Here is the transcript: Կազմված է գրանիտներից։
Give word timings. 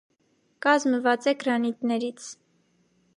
Կազմված 0.65 1.29
է 1.33 1.35
գրանիտներից։ 1.45 2.31